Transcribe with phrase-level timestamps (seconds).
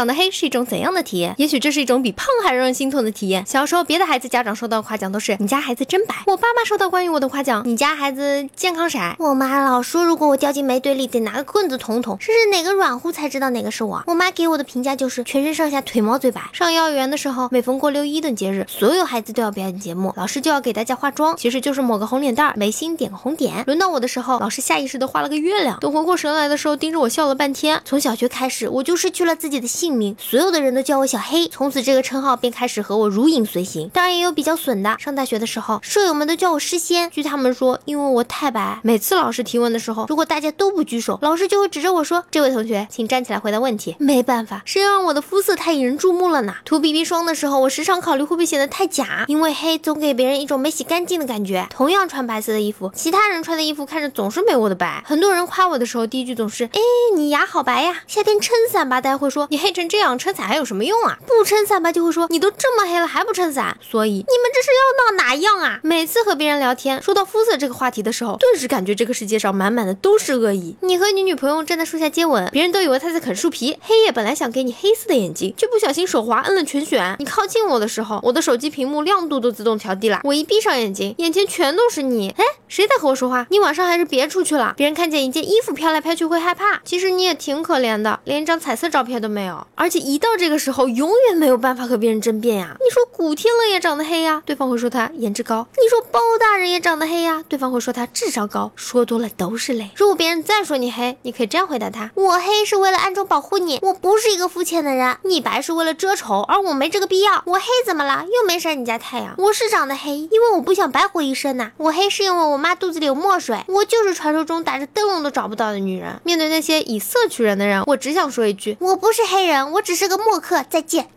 [0.00, 1.34] 长得黑是一种怎样的体验？
[1.36, 3.44] 也许这是一种比胖还让人心痛的体验。
[3.44, 14.02] 小时候，别的孩子家长收到夸奖都是“你家孩子真白”，我爸妈收到关于我的夸奖“你家孩子健康啥”，我妈老说如果我掉进煤堆里，得拿个棍子捅捅，试试哪个软乎才知道哪个是我。
[14.06, 16.40] 我妈给我的评价就是全身上下腿毛最白。
[16.54, 23.64] 上幼儿园的时候，每逢过六一等节日，所有孩子都要表演节目，老师就要给大家化妆，其实就是抹个红脸蛋，眉心点个红点。
[23.66, 25.78] 轮到我的时候，老师下意识的画了个月亮。
[25.78, 27.82] 等回过神来的时候，盯着我笑了半天。
[27.84, 33.88] 从小学开始，我就失去了自己的性姓名，所有的人都叫我小黑，从此这个称号便开始和我如影随形。
[33.88, 37.10] 当然也有比较损的，上大学的时候，舍友们都叫我诗仙。
[37.10, 38.78] 据他们说，因为我太白。
[38.84, 46.54] 每次老师提问的时候，如果大家都不举手，老师就会指着我说：“这位同学，请站起来回答问题。”没办法，谁让我的肤色太引人注目了呢？
[46.64, 51.66] 涂 BB 霜的时候，我时常考虑会不会显得太假，因为黑总给别人一种没洗干净的感觉。
[51.68, 55.02] 同样穿白色的衣服，其他人穿的衣服看着总是没我的白。
[55.04, 56.80] 很多人夸我的时候，第一句总是：“哎，
[57.16, 65.80] 你牙好白呀。”夏天撑伞吧，大家会说：“你黑这样，撑伞还有什么用啊？”不撑伞吧，就会说：“你都这么黑了还不撑伞？”所以你们这是要闹哪样啊？
[65.82, 70.76] 每次和别人聊天，说到肤色这个话题的时候，顿时感觉这个世界上满满的都是恶意。
[70.82, 73.78] 你和你女朋友站在树下接吻，别人都以为她在啃树皮。
[73.80, 77.16] 黑夜本来想给你黑色的眼睛，却不小心手滑摁了全选。
[77.18, 80.20] 你靠近我的时候，我的手机屏幕亮度都自动调低了。
[80.24, 82.30] 我一闭上眼睛，眼前全都是你。
[82.36, 83.46] 哎，谁在和我说话？
[83.50, 86.80] 你晚上还是别出去了，别人看见一件衣服飘来飘去会害怕。
[86.84, 89.66] 其实你也挺可怜的，连一张彩色照片都没有。
[89.74, 92.76] 而且一到这个时候，永远没有办法和别人争辩呀。
[92.78, 98.70] 你说古天乐也长得黑呀，对方会说他颜值高；你说包大人也长得黑呀，对方会说他智商高。
[98.76, 99.90] 说多了都是泪。
[99.96, 105.16] 如果别人再说你黑，你可以这样回答他：我黑是为了暗中保护你，我不是一个肤浅的人。
[105.22, 107.42] 你白是为了遮丑，而我没这个必要。
[107.46, 108.24] 我黑怎么了？
[108.26, 109.34] 又没晒你家太阳。
[109.38, 111.72] 我是长得黑，因为我不想白活一生呐。
[111.78, 113.58] 我黑是因为我妈肚子里有墨水。
[113.68, 116.20] 我就是传说中打着灯笼都找不到的女人。
[116.24, 120.62] 面对那些以色取人的人，我只想说一句：我不是黑人我只是个墨客。
[120.70, 121.10] 再见。